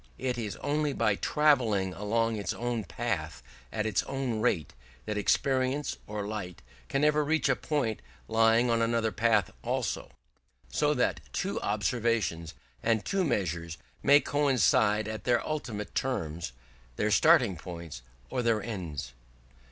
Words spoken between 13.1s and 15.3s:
measures, may coincide at